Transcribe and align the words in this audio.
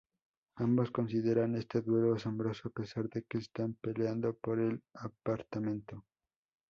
Ambos 0.55 0.89
consideran 0.89 1.53
este 1.53 1.81
duelo 1.81 2.15
asombroso 2.15 2.69
a 2.69 2.71
pesar 2.71 3.07
de 3.07 3.21
que 3.29 3.37
están 3.37 3.75
peleando 3.79 4.35
por 4.35 4.59
el 4.59 4.81
apartamento. 4.95 6.03